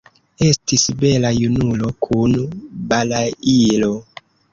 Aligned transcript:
Estis 0.43 0.85
bela 1.01 1.31
junulo 1.39 1.91
kun 2.05 2.33
balailo. 2.95 3.93